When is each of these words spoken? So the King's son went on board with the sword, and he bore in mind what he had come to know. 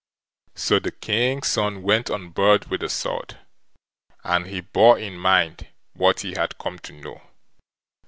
So 0.55 0.79
the 0.79 0.89
King's 0.89 1.45
son 1.49 1.83
went 1.83 2.09
on 2.09 2.31
board 2.31 2.71
with 2.71 2.79
the 2.81 2.89
sword, 2.89 3.37
and 4.23 4.47
he 4.47 4.59
bore 4.61 4.97
in 4.97 5.15
mind 5.15 5.67
what 5.93 6.21
he 6.21 6.31
had 6.33 6.57
come 6.57 6.79
to 6.79 6.93
know. 6.93 7.21